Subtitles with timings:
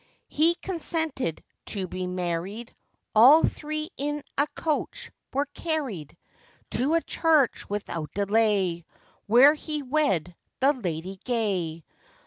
[0.29, 2.73] He consented to be married;
[3.13, 6.17] All three in a coach were carried
[6.71, 8.83] To a church without delay,
[9.27, 11.83] Where he weds the lady gay.